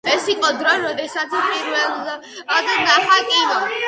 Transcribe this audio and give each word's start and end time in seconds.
ეს 0.11 0.23
იყო 0.33 0.47
დრო, 0.61 0.71
როდესაც 0.83 1.35
პირველად 1.43 2.79
ნახა 2.87 3.21
კინო. 3.29 3.61